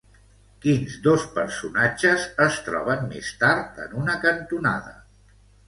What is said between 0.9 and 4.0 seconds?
dos personatges es troben més tard en